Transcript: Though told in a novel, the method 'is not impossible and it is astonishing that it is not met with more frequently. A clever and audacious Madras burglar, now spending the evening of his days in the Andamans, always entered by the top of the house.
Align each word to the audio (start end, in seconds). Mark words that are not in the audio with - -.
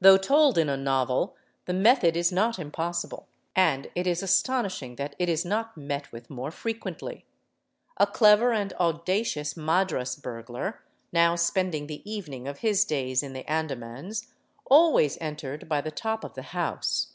Though 0.00 0.16
told 0.16 0.58
in 0.58 0.68
a 0.68 0.76
novel, 0.76 1.36
the 1.66 1.72
method 1.72 2.16
'is 2.16 2.32
not 2.32 2.58
impossible 2.58 3.28
and 3.54 3.88
it 3.94 4.08
is 4.08 4.20
astonishing 4.20 4.96
that 4.96 5.14
it 5.20 5.28
is 5.28 5.44
not 5.44 5.76
met 5.76 6.10
with 6.10 6.28
more 6.28 6.50
frequently. 6.50 7.24
A 7.96 8.08
clever 8.08 8.52
and 8.52 8.72
audacious 8.80 9.56
Madras 9.56 10.16
burglar, 10.16 10.82
now 11.12 11.36
spending 11.36 11.86
the 11.86 12.02
evening 12.04 12.48
of 12.48 12.58
his 12.58 12.84
days 12.84 13.22
in 13.22 13.34
the 13.34 13.44
Andamans, 13.48 14.32
always 14.64 15.16
entered 15.20 15.68
by 15.68 15.80
the 15.80 15.92
top 15.92 16.24
of 16.24 16.34
the 16.34 16.42
house. 16.58 17.12